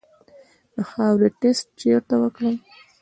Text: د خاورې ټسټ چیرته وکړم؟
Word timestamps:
د 0.73 0.75
خاورې 0.89 1.29
ټسټ 1.39 1.67
چیرته 1.79 2.15
وکړم؟ 2.21 2.55